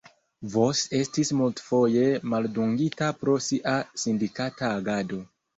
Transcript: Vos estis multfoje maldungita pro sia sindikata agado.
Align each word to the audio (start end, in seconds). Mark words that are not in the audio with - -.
Vos 0.53 0.79
estis 0.99 1.31
multfoje 1.41 2.05
maldungita 2.33 3.13
pro 3.21 3.39
sia 3.49 3.77
sindikata 4.07 4.75
agado. 4.81 5.25